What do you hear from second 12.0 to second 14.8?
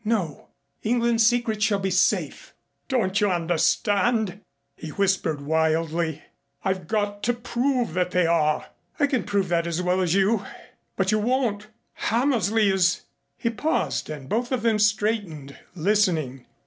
Hammersley is" He paused and both of them